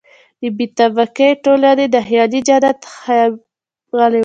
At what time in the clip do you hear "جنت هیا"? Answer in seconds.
2.47-3.25